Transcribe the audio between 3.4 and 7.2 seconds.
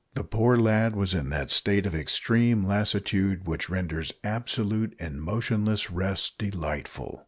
which renders absolute and motionless rest delightful.